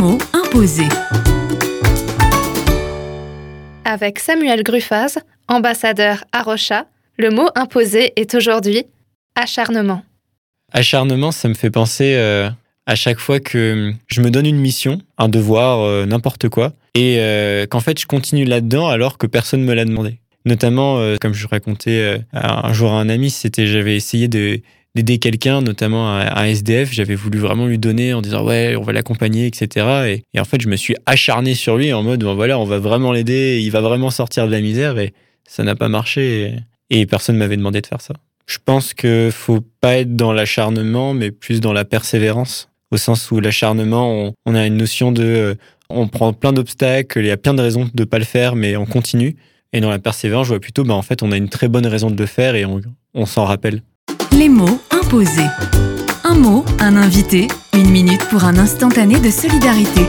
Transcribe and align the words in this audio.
mots 0.00 0.18
imposés. 0.32 0.88
Avec 3.84 4.18
Samuel 4.18 4.62
Gruffaz, 4.62 5.18
ambassadeur 5.46 6.24
à 6.32 6.42
Rocha, 6.42 6.86
le 7.18 7.28
mot 7.30 7.48
imposé 7.54 8.14
est 8.16 8.34
aujourd'hui 8.34 8.84
acharnement. 9.34 10.02
Acharnement, 10.72 11.32
ça 11.32 11.48
me 11.48 11.54
fait 11.54 11.70
penser 11.70 12.14
euh, 12.14 12.48
à 12.86 12.94
chaque 12.94 13.18
fois 13.18 13.40
que 13.40 13.92
je 14.06 14.22
me 14.22 14.30
donne 14.30 14.46
une 14.46 14.58
mission, 14.58 15.02
un 15.18 15.28
devoir, 15.28 15.80
euh, 15.80 16.06
n'importe 16.06 16.48
quoi, 16.48 16.72
et 16.94 17.16
euh, 17.18 17.66
qu'en 17.66 17.80
fait 17.80 18.00
je 18.00 18.06
continue 18.06 18.46
là-dedans 18.46 18.88
alors 18.88 19.18
que 19.18 19.26
personne 19.26 19.60
ne 19.60 19.66
me 19.66 19.74
l'a 19.74 19.84
demandé. 19.84 20.18
Notamment, 20.46 20.98
euh, 20.98 21.16
comme 21.20 21.34
je 21.34 21.46
racontais 21.46 22.00
euh, 22.00 22.18
un 22.32 22.72
jour 22.72 22.92
à 22.92 23.00
un 23.00 23.10
ami, 23.10 23.28
c'était 23.28 23.66
j'avais 23.66 23.96
essayé 23.96 24.28
de 24.28 24.62
d'aider 24.94 25.18
quelqu'un, 25.18 25.62
notamment 25.62 26.16
un, 26.16 26.44
SDF, 26.44 26.92
j'avais 26.92 27.14
voulu 27.14 27.38
vraiment 27.38 27.66
lui 27.66 27.78
donner 27.78 28.12
en 28.12 28.20
disant 28.20 28.44
ouais, 28.44 28.76
on 28.76 28.82
va 28.82 28.92
l'accompagner, 28.92 29.46
etc. 29.46 30.22
Et, 30.34 30.40
en 30.40 30.44
fait, 30.44 30.60
je 30.60 30.68
me 30.68 30.76
suis 30.76 30.96
acharné 31.06 31.54
sur 31.54 31.76
lui 31.76 31.92
en 31.92 32.02
mode 32.02 32.24
bon, 32.24 32.34
voilà, 32.34 32.58
on 32.58 32.64
va 32.64 32.78
vraiment 32.78 33.12
l'aider, 33.12 33.60
il 33.62 33.70
va 33.70 33.80
vraiment 33.80 34.10
sortir 34.10 34.46
de 34.46 34.52
la 34.52 34.60
misère, 34.60 34.98
et 34.98 35.12
ça 35.46 35.62
n'a 35.62 35.76
pas 35.76 35.88
marché, 35.88 36.54
et, 36.90 37.00
et 37.00 37.06
personne 37.06 37.36
m'avait 37.36 37.56
demandé 37.56 37.80
de 37.80 37.86
faire 37.86 38.00
ça. 38.00 38.14
Je 38.46 38.58
pense 38.64 38.94
que 38.94 39.30
faut 39.32 39.60
pas 39.80 39.98
être 39.98 40.16
dans 40.16 40.32
l'acharnement, 40.32 41.14
mais 41.14 41.30
plus 41.30 41.60
dans 41.60 41.72
la 41.72 41.84
persévérance, 41.84 42.68
au 42.90 42.96
sens 42.96 43.30
où 43.30 43.38
l'acharnement, 43.38 44.34
on, 44.44 44.54
a 44.56 44.66
une 44.66 44.76
notion 44.76 45.12
de, 45.12 45.22
euh, 45.22 45.54
on 45.88 46.08
prend 46.08 46.32
plein 46.32 46.52
d'obstacles, 46.52 47.20
il 47.20 47.26
y 47.26 47.30
a 47.30 47.36
plein 47.36 47.54
de 47.54 47.62
raisons 47.62 47.88
de 47.94 48.04
pas 48.04 48.18
le 48.18 48.24
faire, 48.24 48.56
mais 48.56 48.76
on 48.76 48.86
continue. 48.86 49.36
Et 49.72 49.80
dans 49.80 49.90
la 49.90 50.00
persévérance, 50.00 50.48
je 50.48 50.52
vois 50.52 50.60
plutôt, 50.60 50.82
bah, 50.82 50.94
en 50.94 51.02
fait, 51.02 51.22
on 51.22 51.30
a 51.30 51.36
une 51.36 51.48
très 51.48 51.68
bonne 51.68 51.86
raison 51.86 52.10
de 52.10 52.18
le 52.18 52.26
faire 52.26 52.56
et 52.56 52.64
on 52.64 53.26
s'en 53.26 53.44
rappelle. 53.44 53.82
Les 54.40 54.48
mots 54.48 54.80
imposés. 54.90 55.50
Un 56.24 56.34
mot, 56.34 56.64
un 56.78 56.96
invité, 56.96 57.46
une 57.74 57.90
minute 57.90 58.24
pour 58.30 58.44
un 58.44 58.56
instantané 58.56 59.20
de 59.20 59.28
solidarité. 59.28 60.06